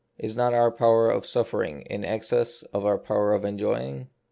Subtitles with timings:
[0.17, 4.09] Is not our power of suffering in excess of our power of enjoying